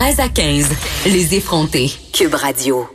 [0.00, 0.70] 13 à 15,
[1.06, 1.90] les effrontés.
[2.12, 2.86] Cube Radio.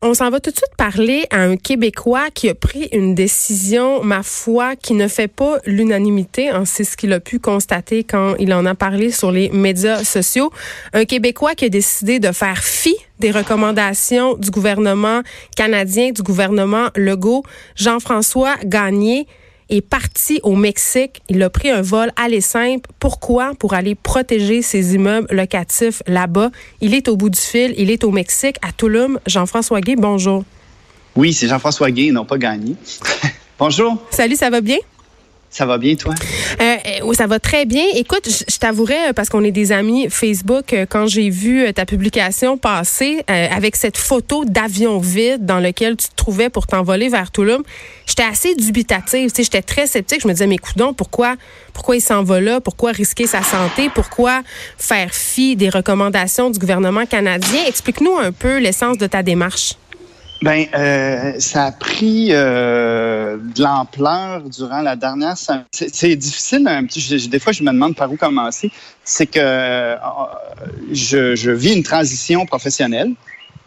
[0.00, 4.02] On s'en va tout de suite parler à un Québécois qui a pris une décision,
[4.02, 6.48] ma foi, qui ne fait pas l'unanimité.
[6.48, 10.02] Hein, c'est ce qu'il a pu constater quand il en a parlé sur les médias
[10.02, 10.50] sociaux.
[10.94, 15.20] Un Québécois qui a décidé de faire fi des recommandations du gouvernement
[15.56, 17.42] canadien, du gouvernement Legault,
[17.74, 19.26] Jean-François Gagné
[19.68, 21.22] est parti au Mexique.
[21.28, 22.90] Il a pris un vol aller simple.
[22.98, 23.54] Pourquoi?
[23.58, 26.50] Pour aller protéger ses immeubles locatifs là-bas.
[26.80, 27.74] Il est au bout du fil.
[27.76, 29.18] Il est au Mexique, à Tulum.
[29.26, 30.44] Jean-François Gay, bonjour.
[31.14, 32.76] Oui, c'est Jean-François Gay, non pas gagné.
[33.58, 34.02] bonjour.
[34.10, 34.78] Salut, ça va bien?
[35.50, 36.14] Ça va bien, toi?
[36.60, 37.84] Euh, ça va très bien.
[37.94, 41.86] Écoute, je, t'avouerais, euh, parce qu'on est des amis Facebook, euh, quand j'ai vu ta
[41.86, 47.30] publication passer avec cette photo d'avion vide dans lequel tu te trouvais pour t'envoler vers
[47.30, 47.62] Toulouse,
[48.06, 49.30] j'étais assez dubitative.
[49.34, 50.22] J'étais très sceptique.
[50.22, 51.36] Je me disais, mais coudons, pourquoi,
[51.72, 52.60] pourquoi il s'en là?
[52.60, 53.90] Pourquoi risquer sa santé?
[53.94, 54.42] Pourquoi
[54.78, 57.64] faire fi des recommandations du gouvernement canadien?
[57.66, 59.74] Explique-nous un peu l'essence de ta démarche.
[60.42, 65.34] Ben, euh, ça a pris euh, de l'ampleur durant la dernière.
[65.72, 67.28] C'est difficile un petit.
[67.28, 68.70] des fois, je me demande par où commencer.
[69.04, 69.96] C'est que euh,
[70.92, 73.12] je, je, vis une transition professionnelle.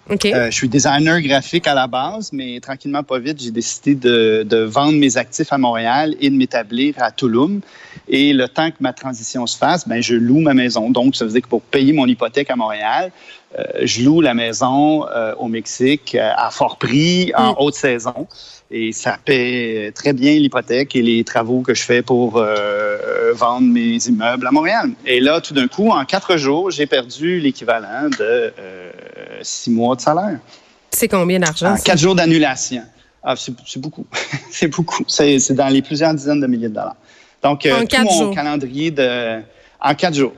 [0.10, 0.34] Okay.
[0.34, 4.44] Euh, je suis designer graphique à la base, mais tranquillement, pas vite, j'ai décidé de,
[4.44, 7.62] de, vendre mes actifs à Montréal et de m'établir à Tulum.
[8.08, 10.90] Et le temps que ma transition se fasse, ben, je loue ma maison.
[10.90, 13.12] Donc, ça veut dire que pour payer mon hypothèque à Montréal,
[13.58, 17.56] euh, je loue la maison euh, au Mexique à fort prix en mm.
[17.60, 18.28] haute saison.
[18.72, 22.44] Et ça paie très bien l'hypothèque et les travaux que je fais pour
[23.34, 24.92] vendre mes immeubles à Montréal.
[25.08, 28.54] Et là, tout d'un coup, en quatre jours, j'ai perdu l'équivalent de
[29.42, 30.40] six mois de salaire.
[30.92, 31.76] C'est combien d'argent?
[31.84, 32.84] quatre jours d'annulation.
[33.24, 34.06] Ah, c'est beaucoup.
[34.52, 35.04] c'est beaucoup.
[35.08, 36.96] C'est dans les plusieurs dizaines de milliers de dollars.
[37.42, 39.42] Donc, en tout mon calendrier de...
[39.82, 40.34] En quatre jours.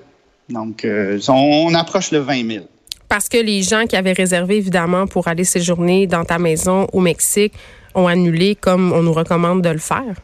[0.49, 0.85] Donc,
[1.27, 2.65] on approche le 20 000
[3.11, 7.01] parce que les gens qui avaient réservé, évidemment, pour aller séjourner dans ta maison au
[7.01, 7.51] Mexique
[7.93, 10.15] ont annulé comme on nous recommande de le faire?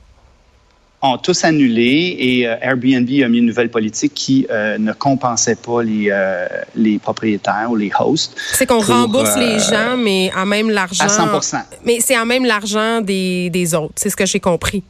[1.02, 5.56] Ont tous annulé et euh, Airbnb a mis une nouvelle politique qui euh, ne compensait
[5.56, 8.36] pas les, euh, les propriétaires ou les hosts.
[8.54, 11.04] C'est qu'on rembourse les gens, mais en même l'argent.
[11.04, 13.94] À 100 Mais c'est en même l'argent des, des autres.
[13.96, 14.84] C'est ce que j'ai compris.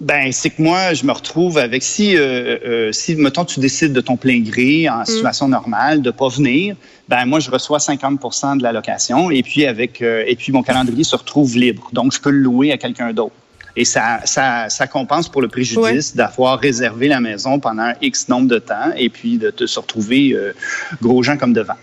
[0.00, 3.92] Ben, c'est que moi, je me retrouve avec si, euh, euh, si, mettons, tu décides
[3.92, 5.06] de ton plein gré en mm.
[5.06, 6.76] situation normale de pas venir,
[7.08, 10.62] ben moi, je reçois 50% de la location et puis avec, euh, et puis mon
[10.62, 13.34] calendrier se retrouve libre, donc je peux le louer à quelqu'un d'autre.
[13.76, 18.48] Et ça, ça, ça compense pour le préjudice d'avoir réservé la maison pendant X nombre
[18.48, 20.52] de temps et puis de te se retrouver euh,
[21.02, 21.76] gros gens comme devant.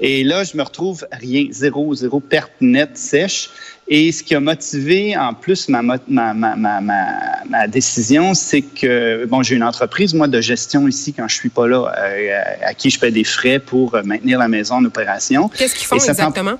[0.00, 3.50] Et là, je me retrouve rien, zéro, zéro perte nette sèche.
[3.92, 9.24] Et ce qui a motivé en plus ma, ma, ma, ma, ma décision, c'est que,
[9.24, 12.72] bon, j'ai une entreprise, moi, de gestion ici quand je suis pas là, euh, à
[12.74, 15.48] qui je paie des frais pour maintenir la maison en opération.
[15.48, 16.58] Qu'est-ce qu'ils font exactement?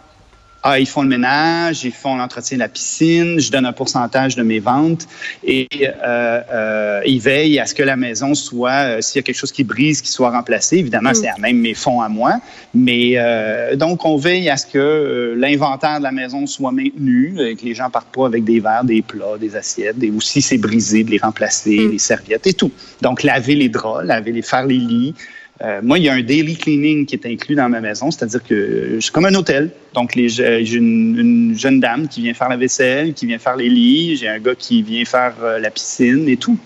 [0.62, 4.36] Ah, ils font le ménage, ils font l'entretien de la piscine, je donne un pourcentage
[4.36, 5.06] de mes ventes
[5.42, 9.22] et euh, euh, ils veillent à ce que la maison soit, euh, s'il y a
[9.22, 10.76] quelque chose qui brise, qu'il soit remplacé.
[10.76, 11.14] Évidemment, mm.
[11.14, 12.40] c'est à même mes fonds à moi,
[12.74, 17.40] mais euh, donc on veille à ce que euh, l'inventaire de la maison soit maintenu,
[17.40, 20.42] et que les gens partent pas avec des verres, des plats, des assiettes, et aussi
[20.42, 21.92] c'est brisé de les remplacer, mm.
[21.92, 22.72] les serviettes et tout.
[23.00, 25.14] Donc laver les draps, laver les, faire les lits.
[25.62, 28.42] Euh, moi, il y a un daily cleaning qui est inclus dans ma maison, c'est-à-dire
[28.42, 29.70] que je suis comme un hôtel.
[29.92, 34.16] Donc, j'ai une, jeune dame qui vient faire la vaisselle, qui vient faire les lits,
[34.16, 36.58] j'ai un gars qui vient faire euh, la piscine et tout.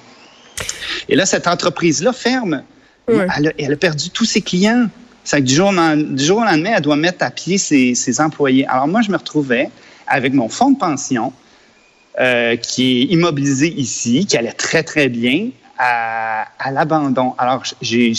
[1.09, 2.63] Et là, cette entreprise-là ferme.
[3.07, 4.89] Elle, a, perdu tous ses clients.
[5.25, 8.21] C'est que du jour, du jour au lendemain, elle doit mettre à pied ses, ses
[8.21, 8.67] employés.
[8.67, 9.69] Alors moi, je me retrouvais
[10.07, 11.33] avec mon fonds de pension
[12.21, 17.35] euh, qui est immobilisé ici, qui allait très, très bien à, l'abandon.
[17.39, 18.15] Alors, j'ai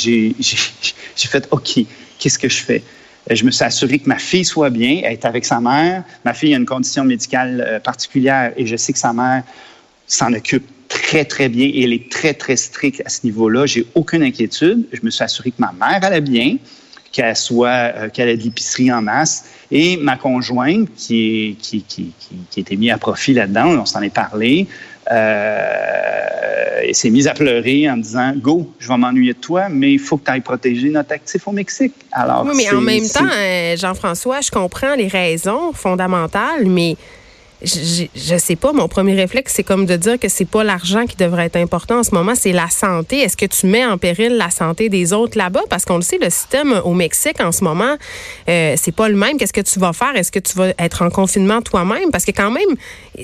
[1.15, 1.79] fait, OK,
[2.19, 2.83] qu'est-ce que je fais?
[3.29, 6.03] Je me suis assuré que ma fille soit bien, elle est avec sa mère.
[6.25, 9.41] Ma fille a une condition médicale euh, particulière et je sais que sa mère
[10.05, 13.65] s'en occupe très, très bien et elle est très, très stricte à ce niveau-là.
[13.65, 14.85] J'ai aucune inquiétude.
[14.93, 16.57] Je me suis assuré que ma mère allait bien,
[17.11, 19.45] qu'elle soit, euh, qu'elle ait de l'épicerie en masse.
[19.71, 24.13] Et ma conjointe, qui, est, qui, qui était mise à profit là-dedans, on s'en est
[24.13, 24.67] parlé,
[25.11, 26.25] euh,
[26.93, 30.17] s'est mise à pleurer en disant Go, je vais m'ennuyer de toi, mais il faut
[30.17, 31.93] que tu ailles protéger notre actif au Mexique.
[32.11, 36.95] Alors, oui, mais en même temps, euh, Jean-François, je comprends les raisons fondamentales, mais
[37.61, 41.15] je, sais pas, mon premier réflexe, c'est comme de dire que c'est pas l'argent qui
[41.15, 43.19] devrait être important en ce moment, c'est la santé.
[43.19, 45.63] Est-ce que tu mets en péril la santé des autres là-bas?
[45.69, 47.95] Parce qu'on le sait, le système au Mexique en ce moment,
[48.49, 49.37] euh, c'est pas le même.
[49.37, 50.15] Qu'est-ce que tu vas faire?
[50.15, 52.11] Est-ce que tu vas être en confinement toi-même?
[52.11, 52.75] Parce que quand même,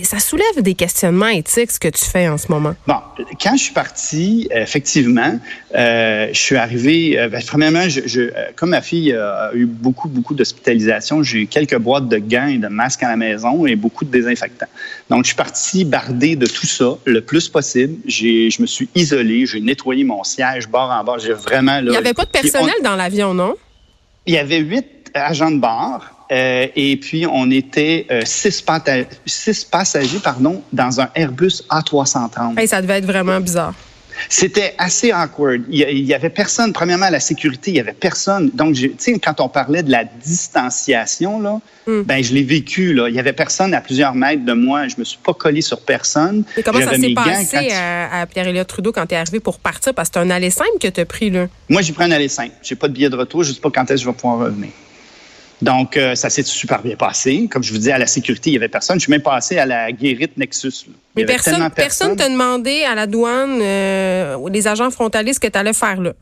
[0.03, 2.75] ça soulève des questionnements éthiques, ce que tu fais en ce moment.
[2.87, 2.95] Bon,
[3.41, 5.39] quand je suis parti, effectivement,
[5.75, 10.33] euh, je suis arrivé, euh, ben, premièrement, euh, comme ma fille a eu beaucoup, beaucoup
[10.33, 14.05] d'hospitalisation, j'ai eu quelques boîtes de gants et de masques à la maison et beaucoup
[14.05, 14.11] de
[15.09, 17.97] Donc, je suis parti bardé de tout ça le plus possible.
[18.07, 21.19] Je me suis isolé, j'ai nettoyé mon siège bord en bord.
[21.19, 21.73] J'ai vraiment...
[21.73, 23.55] Là, Il n'y avait pas de personnel dans l'avion, non?
[24.25, 26.05] Il y avait huit agents de bord.
[26.31, 28.63] Euh, et puis, on était euh, six,
[29.25, 32.57] six, passagers pardon, dans un Airbus A330.
[32.57, 33.73] Hey, ça devait être vraiment bizarre.
[34.29, 35.63] C'était assez awkward.
[35.69, 36.73] Il y avait personne.
[36.73, 38.49] Premièrement, la sécurité, il y avait personne.
[38.53, 42.01] Donc, tu sais, quand on parlait de la distanciation, là, hmm.
[42.03, 42.93] ben, je l'ai vécu.
[42.93, 43.09] Là.
[43.09, 44.87] Il y avait personne à plusieurs mètres de moi.
[44.87, 46.43] Je me suis pas collé sur personne.
[46.57, 49.93] Et comment ça s'est passé à, Pierre-Éliott Trudeau quand tu es arrivé pour partir?
[49.93, 51.47] Parce que c'est un aller simple que tu as pris, là.
[51.69, 52.53] Moi, j'ai pris un aller simple.
[52.61, 53.43] J'ai pas de billet de retour.
[53.43, 54.69] Je sais pas quand est-ce que je vais pouvoir revenir.
[55.61, 57.47] Donc, euh, ça s'est super bien passé.
[57.49, 58.97] Comme je vous dis, à la sécurité, il y avait personne.
[58.97, 60.85] Je suis même passé à la guérite Nexus.
[61.15, 65.57] Mais personne personne t'a demandé à la douane, euh, les agents frontaliers, ce que tu
[65.57, 66.13] allais faire là?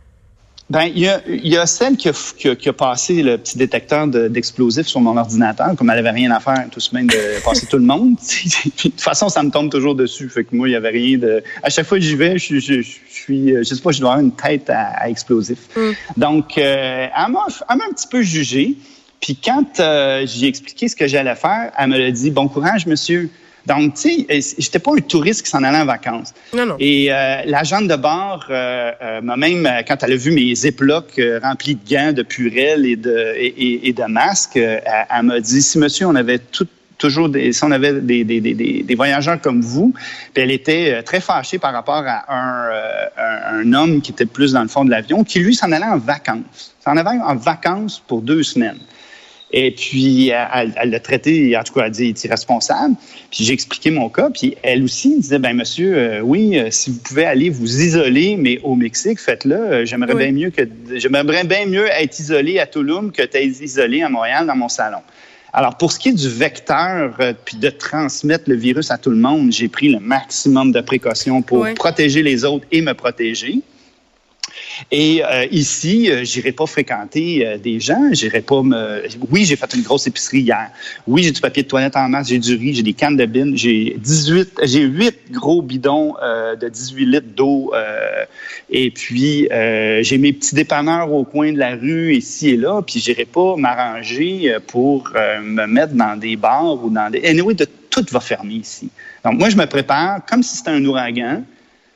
[0.70, 2.14] Ben, il y a, y a celle qui a,
[2.56, 6.40] qui, a, passé le petit détecteur d'explosifs sur mon ordinateur, comme elle avait rien à
[6.40, 8.16] faire tout semaine de passer tout le monde.
[8.46, 10.30] de toute façon, ça me tombe toujours dessus.
[10.30, 11.44] Fait que moi, il y avait rien de.
[11.64, 14.12] À chaque fois que j'y vais, je, je, je, suis, je sais pas, je dois
[14.12, 15.58] avoir une tête à, explosif.
[15.76, 15.92] Mm.
[16.18, 18.76] Donc, euh, elle m'a un petit peu jugé.
[19.22, 22.86] Puis quand euh, j'ai expliqué ce que j'allais faire, elle me l'a dit Bon courage,
[22.86, 23.30] monsieur.
[23.66, 26.34] Donc, tu sais, j'étais pas un touriste qui s'en allait en vacances.
[26.54, 26.76] Non, non.
[26.80, 31.22] Et euh, l'agente de bord euh, euh, m'a même, quand elle a vu mes éplocs
[31.44, 36.08] remplis de gants, de purelles et de, et, de masques, elle, m'a dit si monsieur,
[36.08, 36.68] on avait tout,
[36.98, 39.94] toujours des, si on avait des, des, des, des, voyageurs comme vous,
[40.34, 42.72] puis elle était très fâchée par rapport à un,
[43.18, 45.86] un, un homme qui était plus dans le fond de l'avion, qui lui s'en allait
[45.86, 46.76] en vacances.
[46.84, 48.80] S'en allait en vacances pour deux semaines.
[49.52, 52.96] Et puis, elle, l'a traité, en tout cas, elle dit, est irresponsable.
[53.32, 54.30] Puis j'ai expliqué mon cas.
[54.30, 58.36] Puis elle aussi disait, ben monsieur, euh, oui, euh, si vous pouvez aller vous isoler,
[58.38, 59.56] mais au Mexique, faites-le.
[59.56, 60.62] Euh, j'aimerais bien mieux que,
[60.96, 65.00] j'aimerais bien mieux être isolé à Tulum que d'être isolé à Montréal dans mon salon.
[65.52, 69.16] Alors, pour ce qui est du vecteur, puis de transmettre le virus à tout le
[69.16, 73.62] monde, j'ai pris le maximum de précautions pour protéger les autres et me protéger.
[74.92, 79.04] Et euh, ici, euh, j'irai pas fréquenter euh, des gens, j'irai pas me.
[79.32, 80.70] Oui, j'ai fait une grosse épicerie hier.
[81.08, 83.26] Oui, j'ai du papier de toilette en masse, j'ai du riz, j'ai des cannes de
[83.26, 86.16] bine, j'ai 18, j'ai 8 gros bidons
[86.60, 87.74] de 18 litres d'eau.
[88.70, 89.48] et puis,
[90.02, 92.82] j'ai mes petits dépanneurs au coin de la rue, ici et là.
[92.82, 97.26] Puis, j'irai pas m'arranger pour me mettre dans des bars ou dans des.
[97.26, 98.90] Anyway, de, tout va fermer ici.
[99.24, 101.44] Donc, moi, je me prépare comme si c'était un ouragan.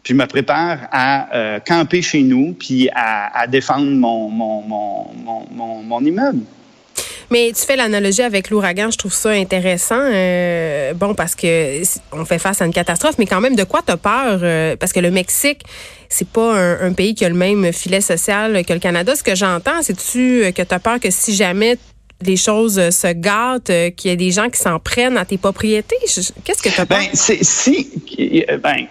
[0.04, 5.82] Puis je me prépare à euh, camper chez nous, puis à, défendre mon, mon, mon,
[5.82, 6.42] mon, immeuble.
[7.32, 9.98] Mais tu fais l'analogie avec l'ouragan, je trouve ça intéressant.
[9.98, 13.82] Euh, bon, parce que on fait face à une catastrophe, mais quand même, de quoi
[13.82, 14.40] tu as peur?
[14.44, 15.62] Euh, parce que le Mexique,
[16.10, 19.16] c'est pas un, pays qui a le même filet social que le Canada.
[19.16, 21.78] Ce que j'entends, que tu as peur que si jamais
[22.22, 25.96] les choses se gâtent, qu'il y ait des gens qui s'en prennent à tes propriétés?
[26.44, 27.00] Qu'est-ce que tu as peur?
[27.00, 27.90] Ben, si,
[28.62, 28.88] ben,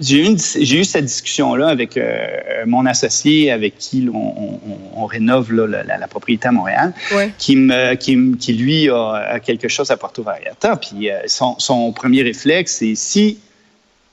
[0.00, 6.48] j'ai eu, eu, cette discussion-là avec euh, mon associé avec qui on, rénove la, propriété
[6.48, 6.92] à Montréal,
[7.38, 10.76] qui, me, qui, qui, lui a, quelque chose à Porto Vallarta.
[10.76, 13.38] Puis euh, son, premier réflexe, c'est si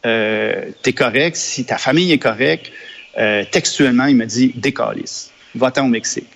[0.06, 2.71] euh, tu es correct, si ta famille est correcte,
[3.51, 6.27] textuellement, il me dit décalisse, va-t'en au Mexique.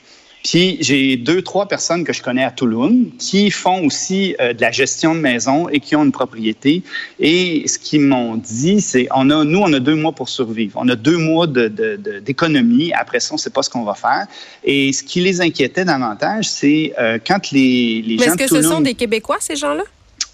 [0.43, 4.61] Puis j'ai deux, trois personnes que je connais à Tulum qui font aussi euh, de
[4.61, 6.83] la gestion de maison et qui ont une propriété.
[7.19, 10.79] Et ce qu'ils m'ont dit, c'est on a, nous, on a deux mois pour survivre.
[10.81, 12.89] On a deux mois d'économie.
[12.89, 14.25] De, Après ça, on ne sait pas ce qu'on va faire.
[14.63, 18.35] Et ce qui les inquiétait davantage, c'est euh, quand les, les Mais gens.
[18.35, 19.83] Est-ce que ce sont des Québécois, ces gens-là?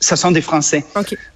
[0.03, 0.83] Ce sont des Français.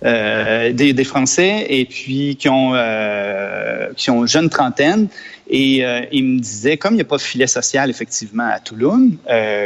[0.03, 5.07] Euh, des, des, Français et puis qui ont, euh, qui ont jeune trentaine
[5.50, 8.59] et euh, il me disait, comme il n'y a pas de filet social effectivement à
[8.59, 9.12] Toulouse,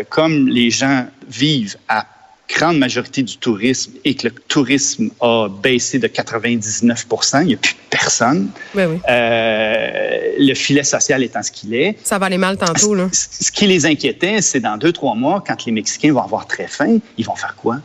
[0.10, 2.06] comme les gens vivent à
[2.54, 7.58] grande majorité du tourisme et que le tourisme a baissé de 99% il n'y a
[7.58, 8.50] plus personne.
[8.76, 9.00] Oui, oui.
[9.08, 11.98] Le filet social étant ce qu'il est.
[12.04, 13.08] Ça va aller mal tantôt, là.
[13.12, 16.68] Ce qui les inquiétait, c'est dans deux, trois mois, quand les Mexicains vont avoir très
[16.68, 17.80] faim, ils vont faire quoi?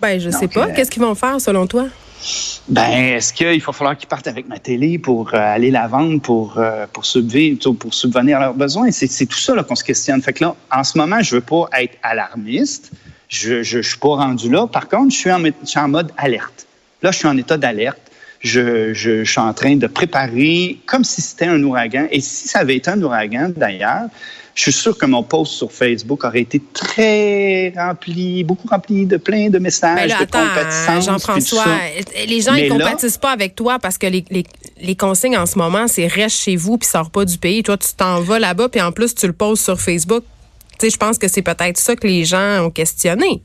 [0.00, 0.70] Ben, je ne sais pas.
[0.70, 1.86] Qu'est-ce qu'ils vont faire, selon toi?
[2.68, 6.20] Ben, est-ce qu'il va falloir qu'ils partent avec ma télé pour euh, aller la vendre,
[6.20, 7.04] pour, euh, pour,
[7.76, 8.90] pour subvenir à leurs besoins?
[8.90, 10.20] C'est tout ça qu'on se questionne.
[10.20, 12.90] Fait que là, en ce moment, je veux pas être alarmiste.
[13.28, 14.66] Je ne suis pas rendu là.
[14.66, 16.66] Par contre, je suis, en, je suis en mode alerte.
[17.02, 18.00] Là, je suis en état d'alerte.
[18.40, 22.06] Je, je, je, suis en train de préparer comme si c'était un ouragan.
[22.10, 24.08] Et si ça avait été un ouragan, d'ailleurs,
[24.58, 29.16] je suis sûr que mon post sur Facebook aurait été très rempli, beaucoup rempli de
[29.16, 31.04] plein de messages là, de compétence.
[31.04, 31.64] Jean-François,
[32.26, 34.44] les gens ne compatissent pas avec toi parce que les, les,
[34.80, 37.62] les consignes en ce moment, c'est reste chez vous puis sors pas du pays.
[37.62, 40.24] Toi, tu t'en vas là-bas puis en plus, tu le poses sur Facebook.
[40.72, 43.40] Tu sais, je pense que c'est peut-être ça que les gens ont questionné.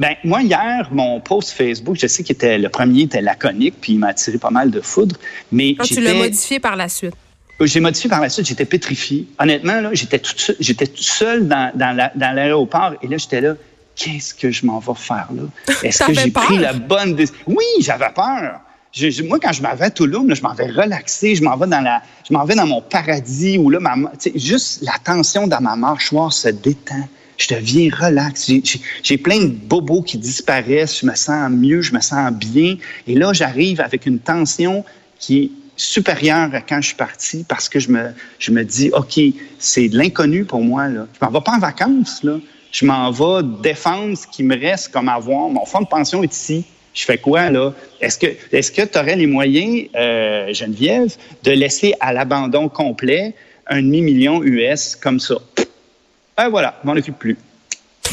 [0.00, 3.98] Ben, moi, hier, mon post Facebook, je sais que le premier était laconique, puis il
[3.98, 5.14] m'a attiré pas mal de foudre.
[5.52, 7.12] Mais ah, tu l'as modifié par la suite.
[7.60, 9.26] J'ai modifié par la suite, j'étais pétrifié.
[9.38, 13.56] Honnêtement, là, j'étais tout seul, j'étais tout seul dans, dans l'aéroport et là, j'étais là,
[13.94, 15.42] qu'est-ce que je m'en vais faire là?
[15.82, 17.38] Est-ce que j'ai pris la bonne décision?
[17.46, 18.58] Oui, j'avais peur.
[18.92, 21.66] Je, moi, quand je m'en vais à Toulouse, je m'en vais relaxer, je m'en vais
[21.66, 23.96] dans la, je m'en vais dans mon paradis où là, ma,
[24.34, 27.06] juste la tension dans ma mâchoire se détend
[27.40, 28.50] je deviens relax.
[29.02, 32.76] J'ai plein de bobos qui disparaissent, je me sens mieux, je me sens bien.
[33.06, 34.84] Et là, j'arrive avec une tension
[35.18, 38.90] qui est supérieure à quand je suis parti parce que je me, je me dis,
[38.92, 39.18] OK,
[39.58, 40.88] c'est de l'inconnu pour moi.
[40.88, 42.22] Je m'en vais pas en vacances.
[42.72, 45.48] Je m'en vais défendre ce qui me reste comme avoir.
[45.48, 46.64] Mon fonds de pension est ici.
[46.92, 47.72] Je fais quoi, là?
[48.00, 53.34] Est-ce que est-ce tu aurais les moyens, euh, Geneviève, de laisser à l'abandon complet
[53.66, 55.36] un demi-million US comme ça?
[56.42, 57.36] Ah, voilà, je m'en occupe plus.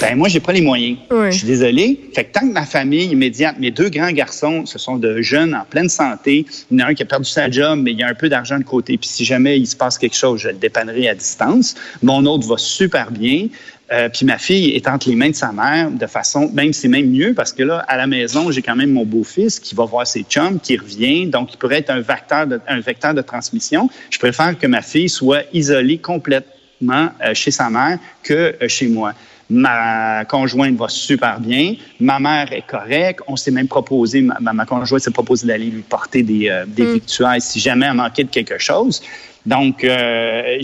[0.01, 0.97] Ben, moi, j'ai pas les moyens.
[1.09, 2.09] Je suis désolé.
[2.13, 5.55] Fait que tant que ma famille immédiate, mes deux grands garçons, ce sont de jeunes
[5.55, 6.45] en pleine santé.
[6.69, 8.13] Il y en a un qui a perdu sa job, mais il y a un
[8.13, 8.97] peu d'argent de côté.
[8.97, 11.75] Puis si jamais il se passe quelque chose, je le dépannerai à distance.
[12.03, 13.47] Mon autre va super bien.
[13.93, 16.89] Euh, puis ma fille est entre les mains de sa mère de façon, même c'est
[16.89, 19.85] même mieux parce que là, à la maison, j'ai quand même mon beau-fils qui va
[19.85, 23.21] voir ses chums, qui revient, donc il pourrait être un vecteur de, un vecteur de
[23.21, 23.89] transmission.
[24.09, 26.51] Je préfère que ma fille soit isolée complètement
[26.83, 29.13] euh, chez sa mère que euh, chez moi.
[29.49, 31.75] Ma conjointe va super bien.
[31.99, 33.21] Ma mère est correcte.
[33.27, 36.93] On s'est même proposé, ma, conjointe s'est proposé d'aller lui porter des, euh, des mm.
[36.93, 39.01] victuailles si jamais elle manquait de quelque chose.
[39.45, 40.61] Donc, euh,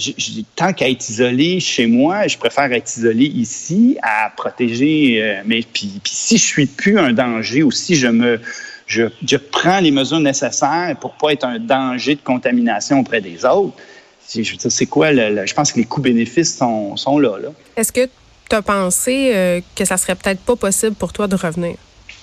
[0.57, 5.41] tant qu'à être isolé chez moi, je préfère être isolé ici à protéger.
[5.45, 8.41] mais puis, puis, si je suis plus un danger ou si je me
[8.85, 13.45] je, je prends les mesures nécessaires pour pas être un danger de contamination auprès des
[13.45, 13.77] autres,
[14.27, 15.13] c'est quoi?
[15.13, 17.37] je pense que les coûts-bénéfices sont, sont, là.
[17.75, 18.09] Est-ce que
[18.49, 21.75] tu as pensé euh, que ça serait peut-être pas possible pour toi de revenir,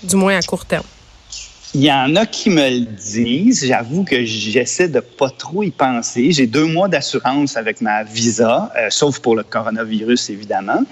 [0.02, 0.85] du moins à court terme?
[1.73, 3.64] Il y en a qui me le disent.
[3.64, 6.33] J'avoue que j'essaie de pas trop y penser.
[6.33, 10.83] J'ai deux mois d'assurance avec ma visa, euh, sauf pour le coronavirus, évidemment.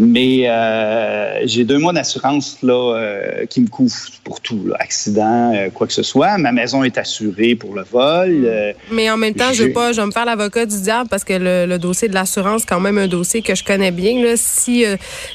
[0.00, 5.52] Mais euh, j'ai deux mois d'assurance là euh, qui me couvrent pour tout, là, accident,
[5.54, 6.38] euh, quoi que ce soit.
[6.38, 8.74] Ma maison est assurée pour le vol.
[8.90, 11.22] Mais en même temps, je veux pas, je vais me faire l'avocat du diable parce
[11.22, 14.24] que le, le dossier de l'assurance, quand même un dossier que je connais bien.
[14.24, 14.84] Là, si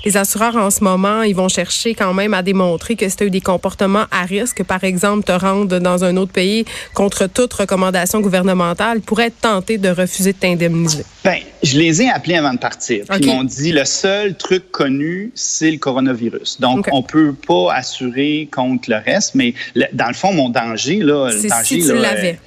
[0.04, 3.24] les assureurs en ce moment, ils vont chercher quand même à démontrer que si tu
[3.24, 7.28] as eu des comportements à risque, par exemple, te rendre dans un autre pays contre
[7.28, 11.04] toute recommandation gouvernementale, pourraient être tentés de refuser de t'indemniser.
[11.24, 13.06] Ben, je les ai appelés avant de partir.
[13.20, 16.60] Ils m'ont dit le seul truc connu, c'est le coronavirus.
[16.60, 19.54] Donc, on on peut pas assurer contre le reste, mais
[19.94, 22.40] dans le fond, mon danger, là, c'est si tu l'avais.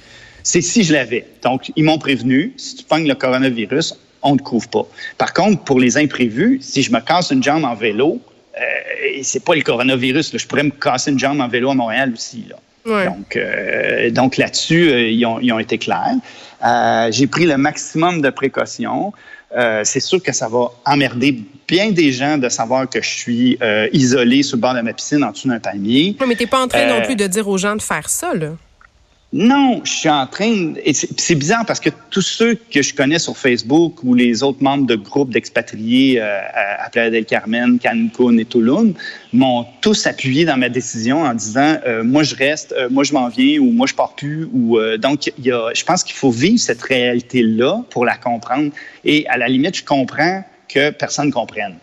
[0.43, 1.25] C'est si je l'avais.
[1.43, 4.87] Donc, ils m'ont prévenu, si tu pognes le coronavirus, on ne te couvre pas.
[5.17, 8.19] Par contre, pour les imprévus, si je me casse une jambe en vélo,
[8.57, 10.35] euh, c'est pas le coronavirus.
[10.35, 12.45] Je pourrais me casser une jambe en vélo à Montréal aussi.
[12.85, 16.15] Donc, euh, donc là-dessus, euh, ils, ont, ils, ont, été clairs.
[16.65, 19.13] Euh, j'ai pris le maximum de précautions.
[19.55, 23.57] Euh, c'est sûr que ça va emmerder bien des gens de savoir que je suis
[23.61, 26.15] euh, isolé sur le bord de ma piscine en dessous d'un palmier.
[26.19, 28.33] Oui, mais t'es pas en train non plus de dire aux gens de faire ça,
[28.33, 28.51] là.
[29.31, 30.73] Non, je suis en train.
[30.83, 34.63] Et c'est bizarre parce que tous ceux que je connais sur Facebook ou les autres
[34.63, 36.39] membres de groupes d'expatriés euh,
[36.79, 38.95] à Playa del Carmen, Cancun et Tulum
[39.31, 43.13] m'ont tous appuyé dans ma décision en disant euh, moi je reste, euh, moi je
[43.13, 44.49] m'en viens ou moi je pars plus.
[44.51, 48.17] Ou donc il y a, je pense qu'il faut vivre cette réalité là pour la
[48.17, 48.71] comprendre.
[49.05, 51.75] Et à la limite, je comprends que personne comprenne.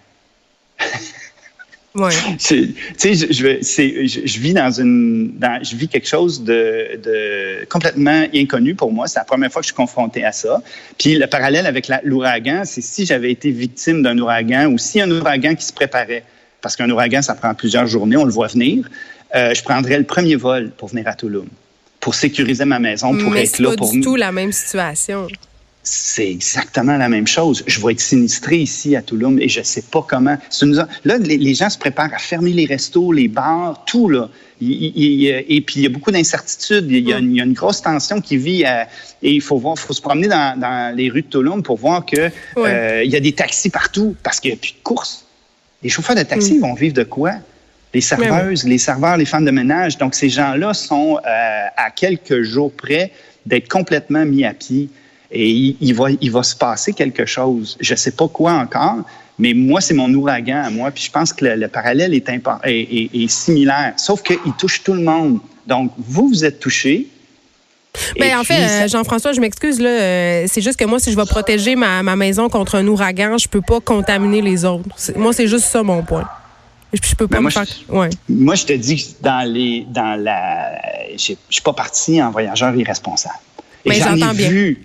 [1.96, 2.10] Ouais.
[2.38, 7.64] Tu sais, je, je, je, vis dans une, dans, je vis quelque chose de, de,
[7.70, 9.06] complètement inconnu pour moi.
[9.08, 10.62] C'est la première fois que je suis confronté à ça.
[10.98, 15.10] Puis le parallèle avec l'ouragan, c'est si j'avais été victime d'un ouragan ou si un
[15.10, 16.24] ouragan qui se préparait,
[16.60, 18.88] parce qu'un ouragan, ça prend plusieurs journées, on le voit venir,
[19.34, 21.46] euh, je prendrais le premier vol pour venir à Toulouse,
[22.00, 23.70] pour sécuriser ma maison, pour être là.
[23.70, 25.28] C'est pas du tout la même situation
[25.88, 27.62] c'est exactement la même chose.
[27.68, 30.36] Je vais être sinistré ici à Toulouse et je ne sais pas comment.
[31.04, 34.28] Là, les, gens se préparent à fermer les restos, les bars, tout là.
[34.60, 36.90] et puis il y a beaucoup d'incertitudes.
[36.90, 38.64] Il, y a une grosse tension qui vit
[39.22, 42.30] et il faut voir, faut se promener dans, les rues de Toulouse pour voir que
[42.58, 45.24] euh, il y a des taxis partout parce qu'il n'y a plus de courses.
[45.84, 47.34] Les chauffeurs de taxi vont vivre de quoi?
[47.94, 49.98] Les serveuses, les serveurs, les femmes de ménage.
[49.98, 53.12] Donc, ces gens-là sont euh, à quelques jours près
[53.46, 54.90] d'être complètement mis à pied.
[55.30, 57.76] Et il, il, va, il va se passer quelque chose.
[57.80, 58.98] Je ne sais pas quoi encore,
[59.38, 60.90] mais moi, c'est mon ouragan à moi.
[60.90, 64.82] Puis je pense que le, le parallèle est, est, est, est similaire, sauf qu'il touche
[64.82, 65.40] tout le monde.
[65.66, 67.08] Donc, vous, vous êtes touché.
[68.18, 69.80] Ben, en fait, euh, Jean-François, je m'excuse.
[69.80, 69.88] là.
[69.88, 73.38] Euh, c'est juste que moi, si je vais protéger ma, ma, maison contre un ouragan,
[73.38, 74.88] je peux pas contaminer les autres.
[75.16, 76.28] Moi, c'est juste ça mon point.
[76.92, 77.64] Je, peux pas ben me moi, faire...
[77.64, 78.10] je, ouais.
[78.28, 80.78] moi, je te dis que dans les, dans la,
[81.12, 83.34] je suis pas parti en voyageur irresponsable.
[83.84, 84.48] Et Mais j'en ai bien.
[84.48, 84.82] vu.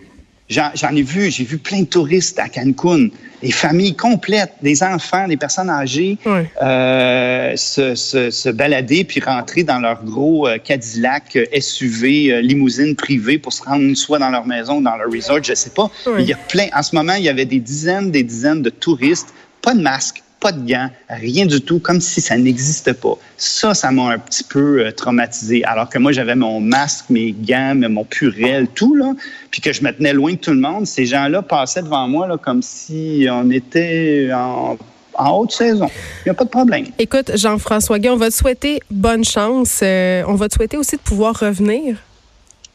[0.51, 3.08] J'en ai vu, j'ai vu plein de touristes à Cancun,
[3.41, 6.17] des familles complètes, des enfants, des personnes âgées
[6.62, 12.98] euh, se, se, se, balader puis rentrer dans leur gros euh, Cadillac SUV euh, limousine
[12.98, 15.89] privée pour se rendre soit dans leur maison, dans leur resort, je sais pas.
[16.20, 16.67] Il y a plein.
[16.75, 20.22] En ce moment, il y avait des dizaines, des dizaines de touristes, pas de masque,
[20.42, 23.18] pas de gants, rien du tout, comme si ça n'existait pas.
[23.38, 25.64] Ça, ça m'a un petit peu euh, traumatisé.
[25.64, 29.14] Alors que moi, j'avais mon masque, mes gants, mon purel, tout, là,
[29.52, 30.88] puis que je me tenais loin de tout le monde.
[30.88, 34.78] Ces gens-là passaient devant moi comme si on était en
[35.14, 35.88] en haute saison.
[36.22, 36.86] Il n'y a pas de problème.
[36.98, 39.82] Écoute, Jean-François Guy, on va te souhaiter bonne chance.
[39.84, 41.98] Euh, on va te souhaiter aussi de pouvoir revenir.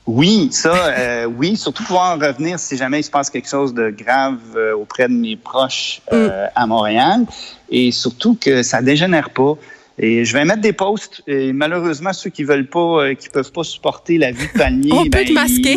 [0.06, 3.90] Oui, ça, euh, oui, surtout pouvoir revenir si jamais il se passe quelque chose de
[3.90, 6.50] grave euh, auprès de mes proches euh, mm.
[6.54, 7.26] à Montréal.
[7.70, 9.54] Et surtout que ça dégénère pas.
[9.98, 11.22] Et je vais mettre des posts.
[11.26, 15.04] Et malheureusement, ceux qui veulent pas, qui peuvent pas supporter la vie de palmier, on
[15.04, 15.76] peut ben, te masquer.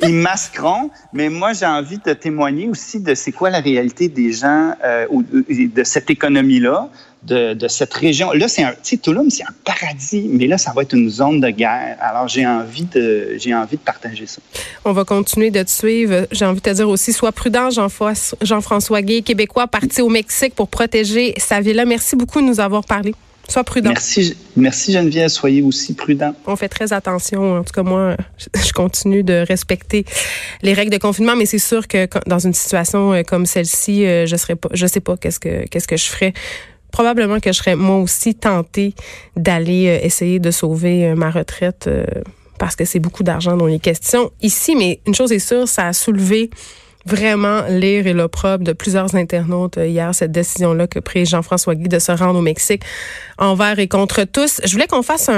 [0.00, 0.90] Ils, ils, masqueront.
[1.12, 4.72] Mais moi, j'ai envie de témoigner aussi de c'est quoi la réalité des gens
[5.10, 6.88] ou de cette économie-là.
[7.24, 8.32] De, de, cette région.
[8.32, 11.10] Là, c'est un, tu sais, Tulum, c'est un paradis, mais là, ça va être une
[11.10, 11.98] zone de guerre.
[12.00, 14.40] Alors, j'ai envie de, j'ai envie de partager ça.
[14.84, 16.26] On va continuer de te suivre.
[16.30, 20.68] J'ai envie de te dire aussi, sois prudent, Jean-François Gay, québécois, parti au Mexique pour
[20.68, 21.84] protéger sa ville-là.
[21.84, 23.14] Merci beaucoup de nous avoir parlé.
[23.48, 23.90] Sois prudent.
[23.90, 25.28] Merci, merci Geneviève.
[25.28, 26.34] Soyez aussi prudent.
[26.46, 27.58] On fait très attention.
[27.58, 30.04] En tout cas, moi, je continue de respecter
[30.60, 34.36] les règles de confinement, mais c'est sûr que dans une situation euh, comme celle-ci, je
[34.36, 36.34] serais pas, je sais pas qu'est-ce que qu'est-ce que je ferais
[36.92, 38.94] probablement que je serais moi aussi tentée
[39.36, 42.04] d'aller euh, essayer de sauver euh, ma retraite euh,
[42.58, 44.74] parce que c'est beaucoup d'argent dont il est question ici.
[44.74, 46.50] Mais une chose est sûre, ça a soulevé
[47.06, 51.98] vraiment l'ire et l'opprobre de plusieurs internautes hier, cette décision-là que pris Jean-François Guy de
[51.98, 52.82] se rendre au Mexique
[53.38, 54.60] envers et contre tous.
[54.64, 55.26] Je voulais qu'on fasse un